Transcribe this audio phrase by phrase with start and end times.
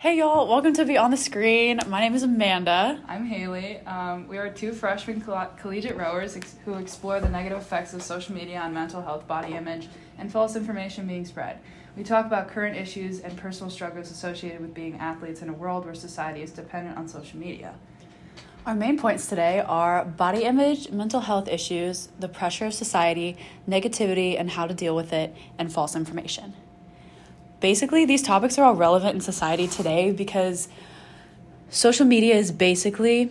[0.00, 1.78] Hey y'all, welcome to Beyond the Screen.
[1.86, 3.02] My name is Amanda.
[3.06, 3.80] I'm Haley.
[3.80, 8.00] Um, we are two freshman coll- collegiate rowers ex- who explore the negative effects of
[8.02, 11.58] social media on mental health, body image, and false information being spread.
[11.98, 15.84] We talk about current issues and personal struggles associated with being athletes in a world
[15.84, 17.74] where society is dependent on social media.
[18.64, 23.36] Our main points today are body image, mental health issues, the pressure of society,
[23.68, 26.54] negativity and how to deal with it, and false information.
[27.60, 30.68] Basically, these topics are all relevant in society today because
[31.68, 33.30] social media is basically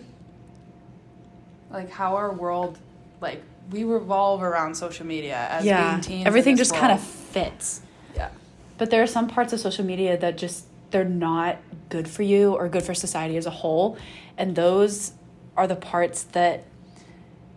[1.70, 2.78] Like how our world,
[3.20, 6.26] like we revolve around social media as yeah, being teens.
[6.26, 7.80] everything just kind of fits.
[8.16, 8.30] yeah.
[8.78, 12.54] But there are some parts of social media that just they're not good for you
[12.54, 13.96] or good for society as a whole,
[14.36, 15.12] and those
[15.56, 16.64] are the parts that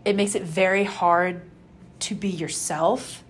[0.06, 1.42] it makes it very hard
[2.00, 3.23] to be yourself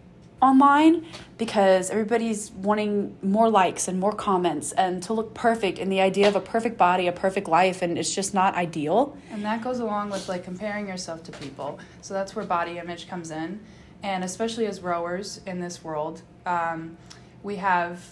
[0.44, 1.06] online
[1.38, 6.28] because everybody's wanting more likes and more comments and to look perfect and the idea
[6.28, 9.18] of a perfect body, a perfect life and it's just not ideal.
[9.32, 11.80] And that goes along with like comparing yourself to people.
[12.02, 13.60] So that's where body image comes in.
[14.04, 16.98] And especially as rowers in this world, um,
[17.42, 18.06] we have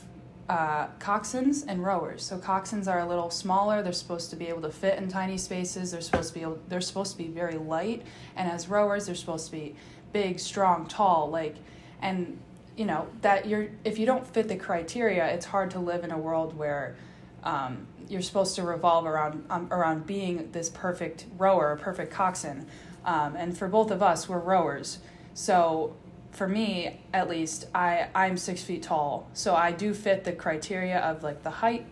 [0.50, 2.24] uh, coxswains and rowers.
[2.24, 3.82] So coxswains are a little smaller.
[3.82, 5.92] They're supposed to be able to fit in tiny spaces.
[5.92, 8.04] They're supposed to be able, they're supposed to be very light.
[8.36, 9.76] And as rowers, they're supposed to be
[10.12, 11.30] big, strong, tall.
[11.30, 11.56] Like,
[12.02, 12.40] and
[12.78, 16.12] you know that you're if you don't fit the criteria, it's hard to live in
[16.12, 16.96] a world where
[17.44, 22.66] um, you're supposed to revolve around um, around being this perfect rower, perfect coxswain.
[23.06, 25.00] Um, and for both of us, we're rowers.
[25.34, 25.96] So
[26.32, 31.00] for me, at least, I I'm six feet tall, so I do fit the criteria
[31.00, 31.86] of like the height,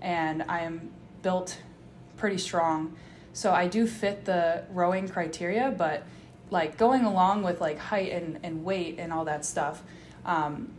[0.00, 0.90] and I am
[1.22, 1.58] built
[2.16, 2.96] pretty strong.
[3.32, 6.06] So I do fit the rowing criteria, but
[6.54, 9.82] like going along with like height and, and weight and all that stuff,
[10.24, 10.70] um,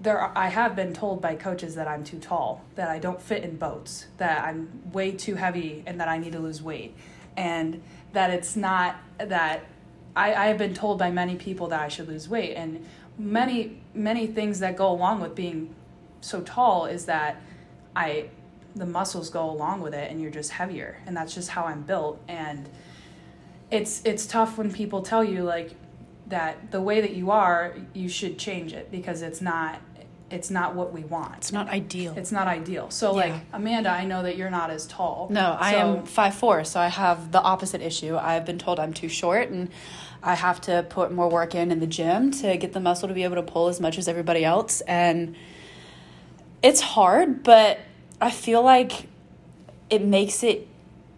[0.00, 3.20] there are, I have been told by coaches that I'm too tall, that I don't
[3.20, 6.96] fit in boats, that I'm way too heavy, and that I need to lose weight,
[7.36, 7.82] and
[8.14, 9.66] that it's not that
[10.16, 12.86] I, I have been told by many people that I should lose weight, and
[13.18, 15.74] many many things that go along with being
[16.22, 17.42] so tall is that
[17.94, 18.30] I
[18.74, 21.82] the muscles go along with it, and you're just heavier, and that's just how I'm
[21.82, 22.70] built, and
[23.70, 25.72] it's it's tough when people tell you like
[26.28, 29.80] that the way that you are you should change it because it's not
[30.30, 32.14] it's not what we want It's not ideal.
[32.16, 35.74] it's not ideal so like amanda i know that you're not as tall No, I
[35.74, 38.16] am five four, so I have the opposite issue.
[38.16, 39.68] I've been told I'm too short, and
[40.22, 43.14] I have to put more work in in the gym to get the muscle to
[43.14, 45.34] be able to pull as much as everybody else, and
[46.62, 47.42] it's hard.
[47.42, 47.80] But
[48.20, 49.08] I feel like
[49.88, 50.68] it makes it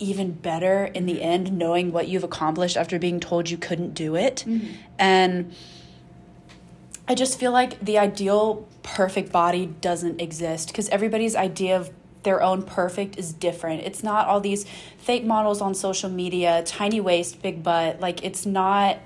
[0.02, 1.22] even better in the mm-hmm.
[1.22, 4.68] end, knowing what you've accomplished after being told you couldn't do it, mm-hmm.
[4.98, 5.54] and.
[7.08, 11.90] I just feel like the ideal perfect body doesn't exist because everybody's idea of
[12.22, 13.82] their own perfect is different.
[13.82, 14.64] It's not all these
[14.98, 18.00] fake models on social media, tiny waist, big butt.
[18.00, 18.98] Like it's not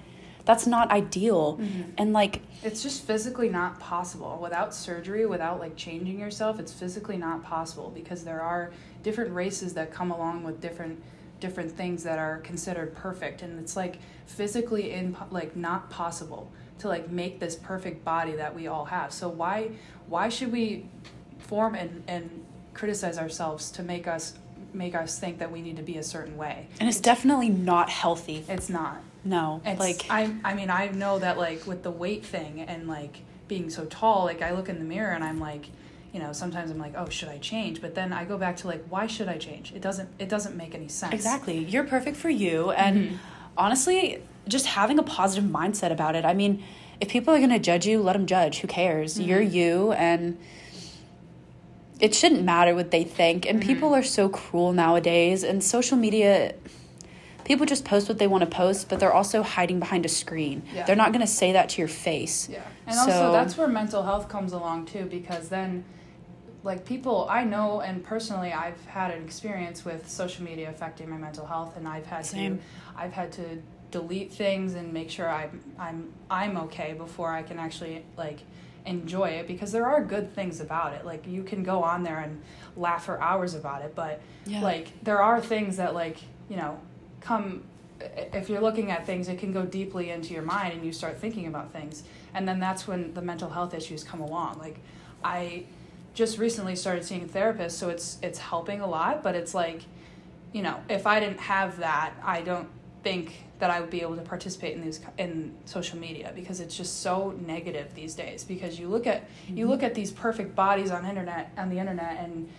[0.45, 1.57] that's not ideal.
[1.57, 1.91] Mm-hmm.
[1.99, 7.17] And like it's just physically not possible without surgery without like changing yourself it's physically
[7.17, 8.73] not possible because there are
[9.07, 11.01] different races that come along with different
[11.39, 16.51] different things that are considered perfect and it's like physically in like not possible
[16.81, 19.71] to like make this perfect body that we all have so why
[20.09, 20.85] why should we
[21.39, 24.35] form and and criticize ourselves to make us
[24.73, 27.89] make us think that we need to be a certain way and it's definitely not
[27.89, 28.45] healthy.
[28.49, 29.61] it's not No.
[29.65, 33.21] it's like I I mean I know that like with the weight thing and like
[33.47, 35.67] being so tall, like I look in the mirror and I'm like,
[36.17, 37.83] you know, sometimes I'm like, oh, should I change?
[37.83, 39.71] But then I go back to like, why should I change?
[39.73, 41.13] It doesn't it doesn't make any sense.
[41.13, 41.59] Exactly.
[41.59, 42.71] You're perfect for you.
[42.71, 43.17] And Mhm.
[43.59, 46.25] honestly, just having a positive mindset about it.
[46.25, 46.63] I mean,
[47.03, 48.61] if people are going to judge you, let them judge.
[48.61, 49.21] Who cares?
[49.21, 49.93] You're you.
[49.93, 50.39] And
[52.01, 53.45] it shouldn't matter what they think.
[53.45, 55.45] And people are so cruel nowadays.
[55.45, 56.55] And social media,
[57.45, 60.63] people just post what they want to post, but they're also hiding behind a screen.
[60.75, 60.87] Yeah.
[60.87, 62.49] They're not going to say that to your face.
[62.49, 62.63] Yeah.
[62.87, 65.85] And So- also that's where mental health comes along too because then
[66.67, 71.17] like people I know and personally I've had an experience with social media affecting my
[71.17, 72.59] mental health and I've had Same.
[72.59, 72.63] to
[72.97, 77.61] I've had to delete things and make sure I'm I'm I'm okay before I can
[77.61, 78.41] actually like
[78.85, 81.07] enjoy it because there are good things about it.
[81.07, 82.43] Like you can go on there and
[82.77, 84.61] laugh for hours about it, but Yeah.
[84.61, 86.81] like there are things that like, you know,
[87.21, 87.63] come
[88.01, 91.19] if you're looking at things it can go deeply into your mind and you start
[91.19, 92.03] thinking about things
[92.35, 94.77] and then that's when the mental health issues come along like
[95.25, 95.65] i
[96.17, 99.83] just recently started seeing a therapist so it's it's helping a lot but it's like
[100.53, 102.69] you know if i didn't have that i don't
[103.03, 106.77] think that I would be able to participate in these in social media because it's
[106.77, 108.43] just so negative these days.
[108.45, 112.19] Because you look at you look at these perfect bodies on internet on the internet
[112.19, 112.51] and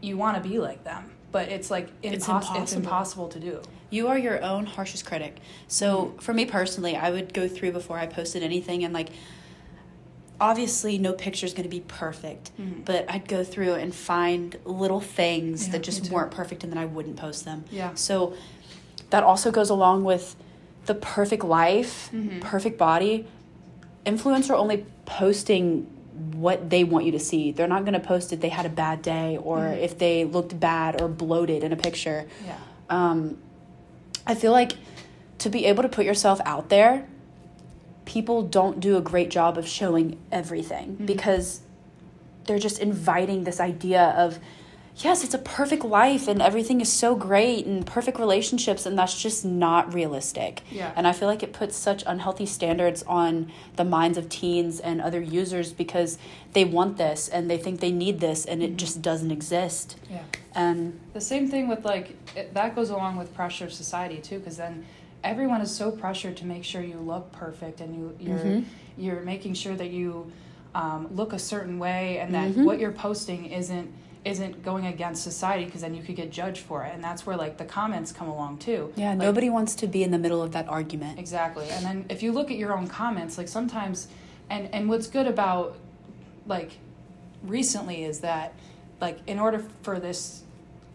[0.00, 2.62] you want to be like them, but it's like impos- it's, impossible.
[2.62, 3.62] it's impossible to do.
[3.90, 5.38] You are your own harshest critic.
[5.68, 6.18] So Mm-hmm.
[6.18, 9.10] for me personally, I would go through before I posted anything and like
[10.40, 12.84] obviously no picture is going to be perfect, Mhm.
[12.84, 16.78] but I'd go through and find little things Yeah, that just weren't perfect and then
[16.78, 17.64] I wouldn't post them.
[17.70, 17.90] Yeah.
[17.94, 18.34] So
[19.10, 20.36] that also goes along with
[20.86, 22.40] the perfect life, Mhm.
[22.40, 23.26] perfect body.
[24.06, 25.86] Influencer only posting
[26.34, 27.52] what they want you to see.
[27.52, 29.78] They're not going to post if they had a bad day or Mhm.
[29.82, 32.54] if they looked bad or bloated in a picture Yeah.
[32.90, 33.36] um,
[34.26, 34.72] I feel like
[35.38, 37.06] to be able to put yourself out there,
[38.08, 41.06] people don't do a great job of showing everything Mhm.
[41.06, 41.60] because
[42.46, 44.38] they're just inviting this idea of,
[44.96, 49.20] yes, it's a perfect life and everything is so great and perfect relationships, and that's
[49.20, 50.62] just not realistic.
[50.72, 50.90] Yeah.
[50.96, 55.02] And I feel like it puts such unhealthy standards on the minds of teens and
[55.02, 56.16] other users because
[56.54, 58.76] they want this and they think they need this, and it Mhm.
[58.78, 59.96] just doesn't exist.
[60.10, 60.20] Yeah.
[60.54, 64.38] And The same thing with like it, that goes along with pressure of society too,
[64.38, 64.86] because then
[65.24, 68.64] everyone is so pressured to make sure you look perfect and you you're Mhm.
[68.96, 70.30] you're making sure that you
[70.74, 72.64] um, look a certain way and that Mhm.
[72.64, 73.92] what you're posting isn't
[74.24, 77.36] isn't going against society because then you could get judged for it and that's where
[77.36, 80.42] like the comments come along too Yeah, Like, nobody wants to be in the middle
[80.42, 81.18] of that argument.
[81.18, 81.66] Exactly.
[81.70, 84.08] And then if you look at your own comments, like sometimes
[84.50, 85.76] and and what's good about
[86.46, 86.78] like
[87.42, 88.52] recently is that
[89.00, 90.42] like in order for this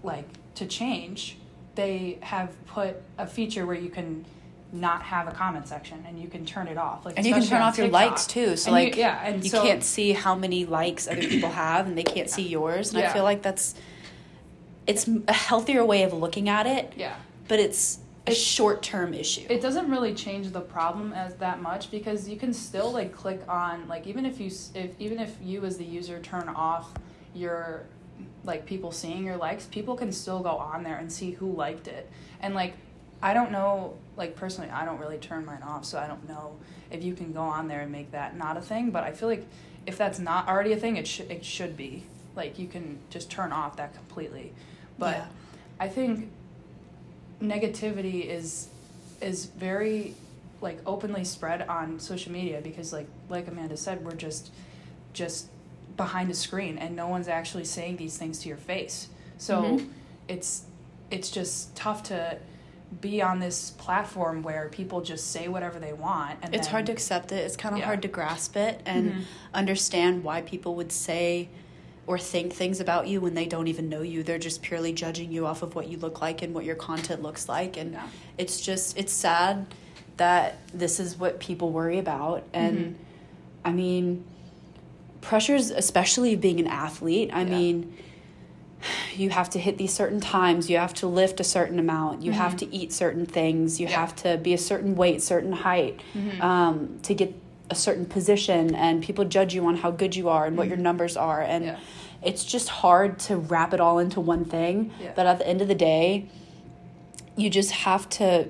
[0.04, 1.38] like to change,
[1.76, 4.26] they have put a feature where you can
[4.72, 7.06] not have a comment section and you can turn it off.
[7.06, 8.56] Like And you can turn off your likes too.
[8.56, 11.50] So And you- like yeah, and you so- can't see how many likes other people
[11.66, 12.94] have and they can't see yours.
[12.94, 13.76] And I feel like that's
[14.88, 17.16] it's a healthier way of looking at it, Yeah.
[17.48, 19.46] but it's a It- short-term issue.
[19.50, 23.42] It doesn't really change the problem as that much because you can still like click
[23.48, 26.92] on like even if you if even if you as the user turn off
[27.36, 27.84] your
[28.44, 31.88] like people seeing your likes, people can still go on there and see who liked
[31.88, 32.10] it.
[32.42, 32.74] And like
[33.22, 36.58] I don't know like personally I don't really turn mine off, so I don't know
[36.92, 39.30] if you can go on there and make that not a thing, but I feel
[39.30, 39.46] like
[39.86, 42.04] if that's not already a thing, it should it should be.
[42.36, 44.54] Like you can just turn off that completely.
[44.98, 45.26] But Yeah.
[45.80, 46.30] I think
[47.42, 48.70] negativity is
[49.22, 50.16] is very
[50.62, 54.52] like openly spread on social media because like like Amanda said we're just
[55.14, 55.48] just
[55.98, 59.08] behind a screen and no one's actually saying these things to your face.
[59.38, 59.90] So Mhm.
[60.28, 60.64] it's
[61.12, 62.38] it's just tough to
[63.02, 66.86] be on this platform where people just say whatever they want and it's then- hard
[66.88, 67.36] to accept it.
[67.38, 67.86] It's kind of Yeah.
[67.86, 69.22] hard to grasp it and Mhm.
[69.54, 71.50] understand why people would say
[72.08, 74.24] or think things about you when they don't even know you.
[74.24, 77.22] They're just purely judging you off of what you look like and what your content
[77.22, 77.78] looks like.
[77.78, 78.08] And Yeah.
[78.40, 79.68] it's just, it's sad
[80.18, 82.44] that this is what people worry about.
[82.54, 82.94] And Mhm.
[83.66, 84.24] I mean,
[85.24, 87.46] pressures, especially being an athlete, I Yeah.
[87.58, 87.94] mean,
[89.16, 92.34] you have to hit these certain times, you have to lift a certain amount, you
[92.34, 92.58] have Mhm.
[92.60, 94.00] to eat certain things, you Yeah.
[94.02, 96.44] have to be a certain weight, certain height Mhm.
[96.44, 97.34] um, to get
[97.70, 100.78] a certain position, and people judge you on how good you are and what your
[100.78, 100.82] Mhm.
[100.82, 101.42] numbers are.
[101.42, 101.76] And Yeah.
[102.22, 104.92] it's just hard to wrap it all into one thing.
[105.16, 106.26] But at the end of the day,
[107.38, 108.50] you just have to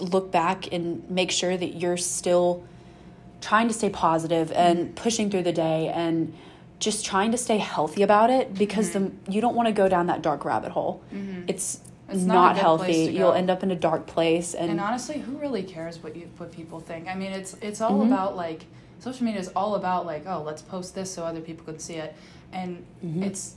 [0.00, 2.62] look back and make sure that you're still
[3.40, 4.94] trying to stay positive and Mm-hmm.
[4.94, 6.32] pushing through the day and
[6.78, 10.06] just trying to stay healthy about it because the, you don't want to go down
[10.06, 11.02] that dark rabbit hole.
[11.12, 11.44] Mhm.
[11.48, 13.10] It's, It's not not, healthy.
[13.12, 16.28] You'll end up in a dark place and, and honestly who really cares what you
[16.38, 18.06] what people think i mean it's it's all Mhm.
[18.08, 18.64] about like
[18.98, 21.94] social media is all about like oh let's post this so other people can see
[21.94, 22.14] it
[22.52, 23.22] and Mhm.
[23.24, 23.54] it's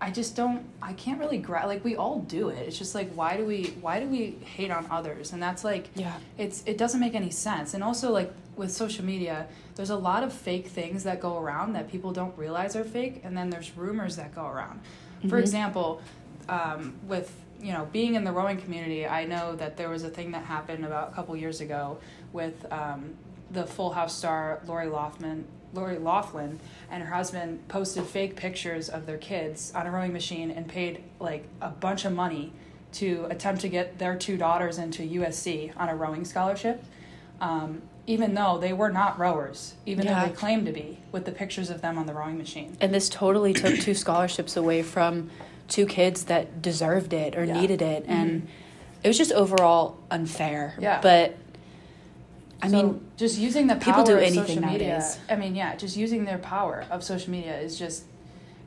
[0.00, 3.10] i just don't i can't really gra- like we all do it it's just like
[3.14, 6.14] why do we why do we hate on others and that's like yeah.
[6.36, 10.22] it's it doesn't make any sense and also like with social media there's a lot
[10.22, 13.76] of fake things that go around that people don't realize are fake and then there's
[13.76, 14.80] rumors that go around
[15.28, 15.40] for Mhm.
[15.40, 16.00] example
[16.48, 20.08] um, with you know being in the rowing community i know that there was a
[20.10, 21.98] thing that happened about a couple years ago
[22.32, 23.14] with um,
[23.50, 26.58] the full house star lori loughlin lori loughlin
[26.90, 31.02] and her husband posted fake pictures of their kids on a rowing machine and paid
[31.20, 32.52] like a bunch of money
[32.92, 36.82] to attempt to get their two daughters into usc on a rowing scholarship
[37.40, 40.22] um, even though they were not rowers even Yeah.
[40.22, 42.94] though they claimed to be with the pictures of them on the rowing machine And
[42.94, 45.30] this totally took two scholarships away from
[45.68, 47.60] two kids that deserved it or Yeah.
[47.60, 48.04] needed it.
[48.08, 48.46] And Mhm.
[49.04, 50.74] it was just overall unfair.
[50.78, 51.00] Yeah.
[51.00, 51.36] But
[52.60, 54.88] I So mean, just using the people power do of anything social media.
[54.88, 55.18] nowadays.
[55.30, 58.04] I mean, yeah, just using their power of social media is just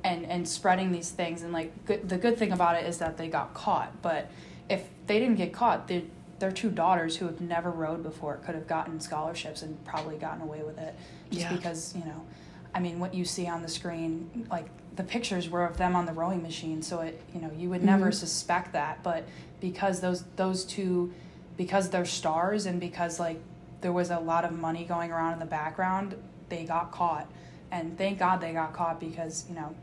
[0.04, 3.18] and and spreading these things and like good, the good thing about it is that
[3.18, 4.02] they got caught.
[4.02, 4.30] But
[4.70, 6.06] if they didn't get caught, they,
[6.40, 10.42] their two daughters who have never rowed before could have gotten scholarships and probably gotten
[10.42, 10.96] away with it
[11.30, 11.56] just Yeah.
[11.56, 12.22] because you know.
[12.74, 16.06] I mean, what you see on the screen, like the pictures were of them on
[16.06, 18.14] the rowing machine, so it you know you would never Mhm.
[18.14, 19.24] suspect that, but
[19.60, 21.14] because those those two,
[21.58, 23.40] because they're stars and because like
[23.82, 26.16] there was a lot of money going around in the background,
[26.50, 27.28] they got caught,
[27.72, 29.76] and thank God they got caught because you know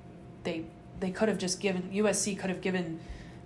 [0.45, 0.65] they
[1.01, 2.99] they could have just given USC could have given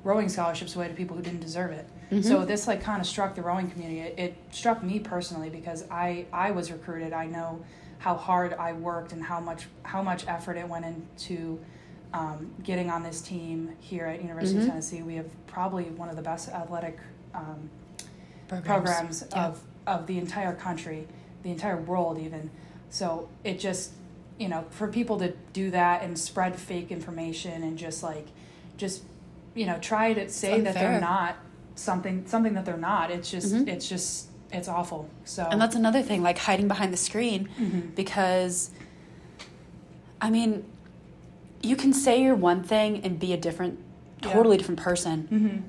[0.04, 1.86] rowing scholarships away to people who didn't deserve it.
[2.10, 2.24] Mhm.
[2.24, 4.00] So this like kind of struck the rowing community.
[4.00, 7.12] It, it struck me personally because I I was recruited.
[7.12, 7.60] I know
[8.02, 11.60] how hard I worked and how much how much effort it went into
[12.12, 14.62] um, getting on this team here at University Mhm.
[14.62, 15.02] of Tennessee.
[15.02, 16.98] We have probably one of the best athletic
[17.32, 17.70] um,
[18.48, 19.46] programs Yeah.
[19.46, 21.06] of of the entire country,
[21.44, 22.50] the entire world even.
[22.90, 23.92] So it just
[24.36, 28.26] you know for people to do that and spread fake information and just like
[28.76, 29.04] just
[29.54, 31.36] you know try to say that they're not
[31.76, 33.12] something something that they're not.
[33.12, 33.68] It's just Mhm.
[33.68, 35.08] it's just it's awful.
[35.24, 37.94] So And that's another thing, like hiding behind the screen, Mhm.
[37.94, 38.70] because,
[40.20, 40.64] I mean,
[41.62, 43.78] you can say you're one thing and be a different,
[44.22, 44.32] Yeah.
[44.32, 45.62] totally different person, Mhm.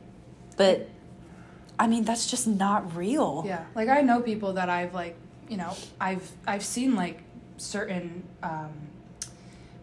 [0.57, 0.89] but,
[1.79, 3.43] I mean, that's just not real.
[3.45, 5.15] Yeah, like I know people that I've like,
[5.49, 7.23] you know, I've I've seen like
[7.57, 8.71] certain um,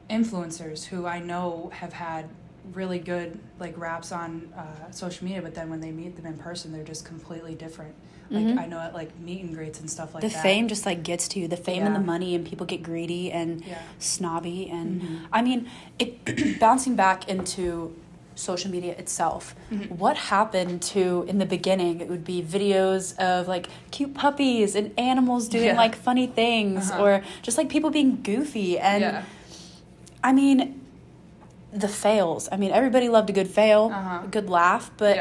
[0.08, 2.28] influencers who I know have had
[2.74, 6.38] really good like raps on uh, social media, but then when they meet them in
[6.38, 7.94] person, they're just completely different.
[8.30, 8.58] Like Mhm.
[8.60, 10.34] I know at like meet and greets and stuff like the that.
[10.36, 12.82] The fame just like gets to you, the fame and the money, and people get
[12.82, 13.78] greedy and Yeah.
[13.98, 14.68] snobby.
[14.70, 15.18] And Mhm.
[15.32, 15.66] I mean,
[15.98, 17.92] it bouncing back into
[18.36, 19.54] social media itself.
[19.72, 19.90] Mhm.
[19.98, 22.00] What happened to in the beginning?
[22.00, 25.76] It would be videos of like cute puppies and animals doing Yeah.
[25.76, 27.02] like funny things, Uh-huh.
[27.02, 28.78] or just like people being goofy.
[28.78, 29.22] And yeah.
[30.22, 30.80] I mean,
[31.72, 32.48] the fails.
[32.52, 34.20] I mean, everybody loved a good fail, Uh-huh.
[34.24, 35.16] a good laugh, but.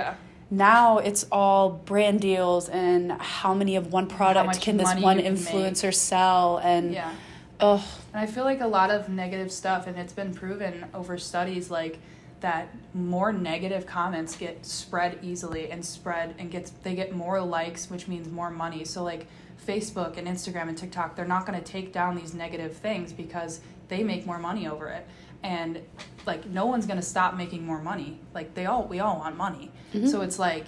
[0.51, 5.93] Now it's all brand deals and how many of one product can this one influencer
[5.93, 7.13] sell and Yeah.
[7.59, 11.17] oh And I feel like a lot of negative stuff, and it's been proven over
[11.17, 11.99] studies like
[12.39, 17.89] that more negative comments get spread easily and spread and gets they get more likes,
[17.89, 18.85] which means more money.
[18.85, 19.27] So like
[19.67, 23.59] Facebook and Instagram and TikTok, they're not going to take down these negative things because
[23.89, 25.05] they make more money over it.
[25.43, 25.81] And
[26.25, 28.19] like no one's going to stop making more money.
[28.33, 29.71] Like they all we all want money.
[30.07, 30.65] So it's like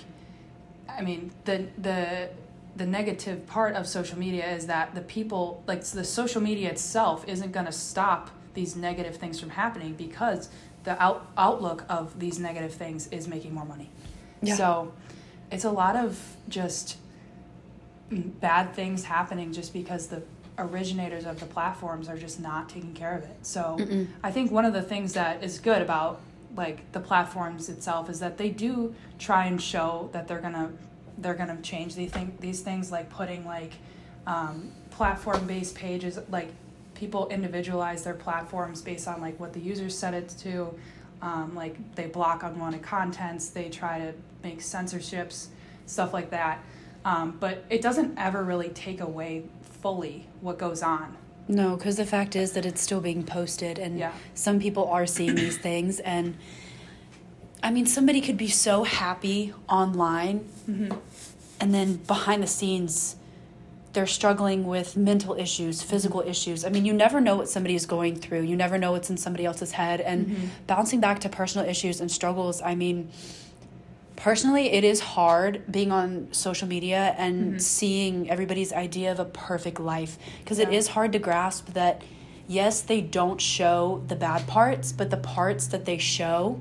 [0.97, 2.29] I mean, the the
[2.75, 7.27] the negative part of social media is that the people like the social media itself
[7.27, 10.49] isn't going to stop these negative things from happening because
[10.83, 13.89] the out, outlook of these negative things is making more money.
[14.41, 14.55] Yeah.
[14.55, 14.93] So
[15.51, 16.97] it's a lot of just
[18.11, 20.23] mm, bad things happening just because the
[20.61, 23.37] originators of the platforms are just not taking care of it.
[23.41, 24.07] So Mm-mm.
[24.23, 26.21] I think one of the things that is good about
[26.55, 30.71] like the platforms itself is that they do try and show that they're gonna
[31.17, 33.73] they're gonna change these thing these things like putting like
[34.27, 36.49] um, platform based pages like
[36.93, 40.73] people individualize their platforms based on like what the users set it to
[41.21, 44.13] um, like they block unwanted contents they try to
[44.43, 45.49] make censorships
[45.85, 46.63] stuff like that
[47.05, 49.43] um, but it doesn't ever really take away
[49.81, 51.17] fully what goes on
[51.47, 54.11] no because the fact is that it's still being posted and Yeah.
[54.35, 56.37] some people are seeing these things and
[57.63, 60.39] i mean somebody could be so happy online
[60.69, 60.95] mm-hmm.
[61.59, 63.15] and then behind the scenes
[63.93, 67.85] they're struggling with mental issues physical issues i mean you never know what somebody is
[67.85, 70.47] going through you never know what's in somebody else's head and Mhm.
[70.67, 73.09] bouncing back to personal issues and struggles i mean
[74.21, 77.61] personally it is hard being on social media and Mhm.
[77.61, 80.77] seeing everybody's idea of a perfect life because it Yeah.
[80.77, 82.03] is hard to grasp that
[82.47, 86.59] yes they don't show the bad parts but the parts that they show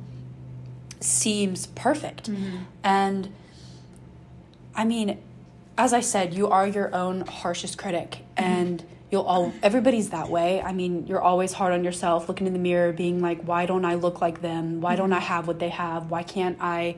[1.01, 2.57] seems perfect Mm-hmm.
[2.83, 3.29] and
[4.75, 5.19] I mean,
[5.77, 10.63] as I said, you are your own harshest critic, and you'll all everybody's that way.
[10.63, 13.85] I mean, you're always hard on yourself, looking in the mirror, being like, "Why don't
[13.85, 14.81] I look like them?
[14.81, 16.09] Why don't I have what they have?
[16.11, 16.95] Why can't I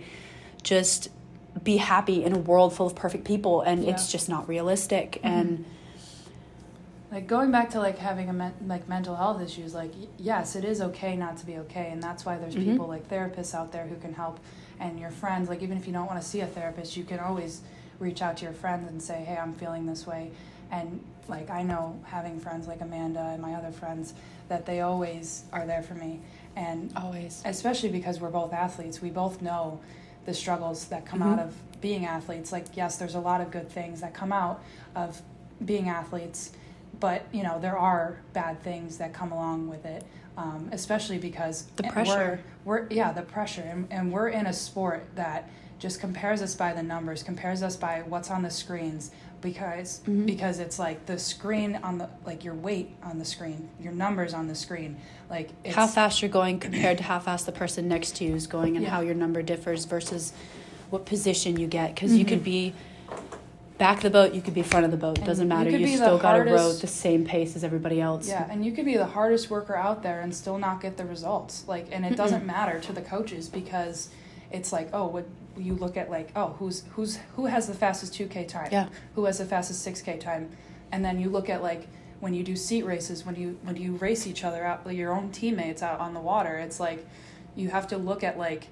[0.62, 1.09] just
[1.62, 5.21] be happy in a world full of perfect people?" And it's just not realistic.
[5.23, 5.64] And
[7.11, 10.64] like going back to like having a like mental health issues like y- yes it
[10.64, 12.64] is okay not to be okay and that's why there's Mhm.
[12.64, 14.40] people like therapists out there who can help
[14.81, 17.19] and your friends like even if you don't want to see a therapist you can
[17.21, 17.61] always
[17.99, 20.31] reach out to your friends and say hey i'm feeling this way
[20.71, 24.14] and like i know having friends like amanda and my other friends
[24.49, 26.19] that they always are there for me
[26.57, 29.81] and always, especially because we're both athletes we both know
[30.25, 31.33] the struggles that come Mhm.
[31.33, 34.62] out of being athletes like yes there's a lot of good things that come out
[34.95, 35.21] of
[35.64, 36.52] being athletes
[37.00, 40.05] but you know there are bad things that come along with it,
[40.37, 42.38] um, especially because The pressure.
[42.64, 45.49] We're, we're yeah the pressure, and, and we're in a sport that
[45.82, 49.10] just compares us by the numbers, compares us by what's on the screens
[49.40, 50.24] because Mhm.
[50.26, 54.32] because it's like the screen on the like your weight on the screen, your numbers
[54.32, 54.96] on the screen,
[55.28, 58.36] like it's, how fast you're going compared to how fast the person next to you
[58.36, 58.90] is going and Yeah.
[58.92, 60.32] how your number differs versus
[60.90, 62.44] what position you get because you could Mhm.
[62.44, 62.74] be
[63.76, 65.70] back of the boat you could be front of the boat And doesn't you matter
[65.70, 68.70] you, the still got to row the same pace as everybody else Yeah, and you
[68.70, 71.64] could be the hardest worker out there and still not get the results.
[71.66, 74.10] Like, and it doesn't matter to the coaches because
[74.52, 75.24] it's like, oh, what
[75.59, 78.68] you look at like, oh, who's who's who has the fastest two k time?
[78.73, 78.88] Yeah.
[79.14, 80.50] Who has the fastest six k time?
[80.90, 81.88] And then you look at like
[82.21, 85.30] when you do seat races, when you when you race each other out, your own
[85.30, 87.04] teammates out on the water, it's like
[87.56, 88.68] you have to look at like.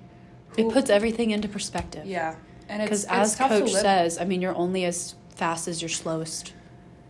[0.56, 2.34] it puts everything into perspective Yeah,
[2.68, 3.82] and it's because it's as tough coach to live.
[3.82, 6.54] says i mean you're only as fast as your slowest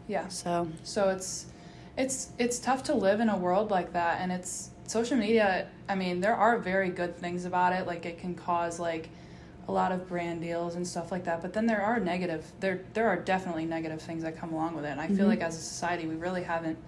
[0.09, 0.29] Yeah.
[0.29, 1.47] so So it's
[1.97, 5.95] it's it's tough to live in a world like that and it's social media I
[5.95, 9.09] mean there are very good things about it like it can cause like
[9.69, 12.81] a lot of brand deals and stuff like that but then there are negative there
[12.95, 15.29] there are definitely negative things that come along with it and I feel Mhm.
[15.29, 16.79] like as a society we really haven't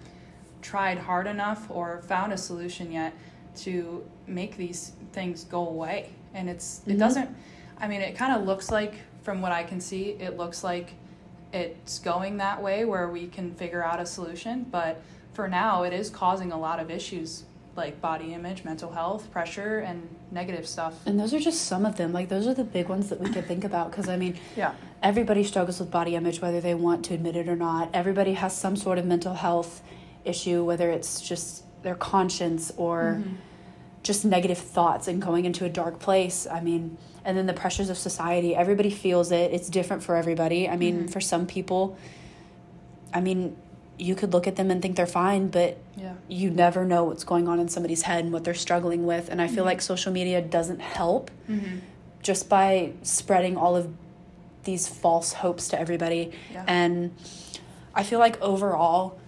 [0.61, 3.13] tried hard enough or found a solution yet
[3.57, 6.93] to make these things go away and it's Mhm.
[6.93, 7.29] it doesn't
[7.79, 10.93] I mean it kind of looks like from what I can see it looks like
[11.53, 15.01] it's going that way where we can figure out a solution but
[15.33, 17.43] for now it is causing a lot of issues
[17.75, 20.93] like body image mental health pressure and negative stuff.
[21.07, 22.13] And those are just some of them.
[22.13, 24.73] Like those are the big ones that we could think about because i mean yeah.
[25.01, 27.89] everybody struggles with body image whether they want to admit it or not.
[27.93, 29.81] Everybody has some sort of mental health
[30.23, 33.33] issue whether it's just their conscience or Mhm.
[34.03, 36.45] just negative thoughts and going into a dark place.
[36.47, 38.53] I mean and then the pressures of society.
[38.53, 39.51] Everybody feels it.
[39.53, 40.69] It's different for everybody.
[40.69, 41.09] I mean Mhm.
[41.13, 41.97] for some people
[43.15, 43.55] i mean
[43.97, 47.23] you could look at them and think they're fine but yeah you never know what's
[47.23, 49.67] going on in somebody's head and what they're struggling with and i feel Mhm.
[49.67, 51.77] like social media doesn't help mm-hmm.
[52.21, 53.87] just by spreading all of
[54.63, 57.11] these false hopes to everybody yeah and
[57.95, 59.19] I feel like overall,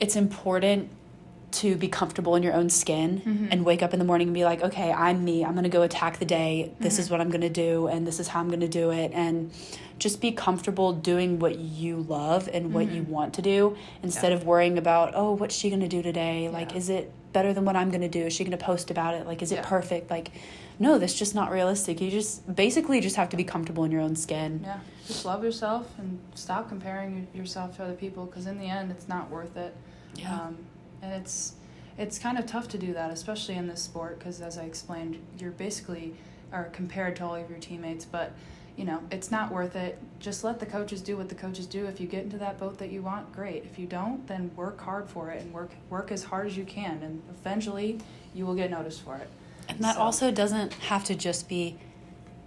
[0.00, 0.90] it's important
[1.54, 3.48] to be comfortable in your own skin Mhm.
[3.50, 5.44] and wake up in the morning and be like, okay, I'm me.
[5.44, 6.72] I'm going to go attack the day.
[6.80, 7.10] This is Mhm.
[7.12, 9.12] what I'm going to do, and this is how I'm going to do it.
[9.14, 9.50] And
[9.98, 13.08] just be comfortable doing what you love and what you Mhm.
[13.08, 16.48] want to do instead of worrying about, oh, what's she going to do today?
[16.48, 18.20] Like, is it better than what I'm going to do?
[18.26, 19.26] Is she going to post about it?
[19.26, 19.64] Like, is it Yeah.
[19.68, 20.10] perfect?
[20.10, 20.30] Like,
[20.80, 22.00] no, that's just not realistic.
[22.00, 24.60] You just basically just have to be comfortable in your own skin.
[24.64, 28.90] yeah just love yourself and stop comparing yourself to other people because in the end
[28.90, 29.74] it's not worth it
[30.16, 30.32] Yeah.
[30.34, 30.56] um,
[31.04, 31.52] and it's
[31.96, 35.18] it's kind of tough to do that especially in this sport because as i explained
[35.38, 36.14] you're basically
[36.52, 38.32] are compared to all of your teammates but
[38.76, 41.86] you know it's not worth it just let the coaches do what the coaches do
[41.86, 44.80] if you get into that boat that you want great if you don't then work
[44.80, 47.98] hard for it and work work as hard as you can and eventually
[48.34, 49.28] you will get noticed for it
[49.68, 51.76] And that So- also doesn't have to just be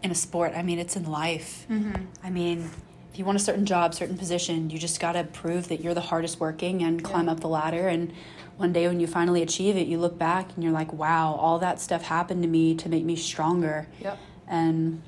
[0.04, 0.54] in a sport.
[0.56, 1.66] I mean, it's in life.
[1.68, 2.04] mm-hmm.
[2.24, 2.70] I mean,
[3.18, 5.96] if you want a certain job, certain position, you just got to prove that you're
[5.96, 7.32] the hardest working and climb Yeah.
[7.32, 7.88] up the ladder.
[7.88, 8.14] And
[8.58, 11.58] one day when you finally achieve it, you look back and you're like, wow, all
[11.58, 13.88] that stuff happened to me to make me stronger.
[14.00, 15.02] yep And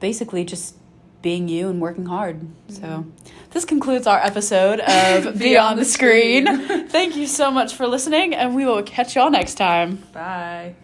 [0.00, 0.74] basically just
[1.22, 2.46] being you and working hard.
[2.68, 3.06] So Mhm.
[3.52, 6.44] this concludes our episode of Beyond the Screen.
[6.88, 10.02] Thank you so much for listening, and we will catch y'all next time.
[10.12, 10.74] bye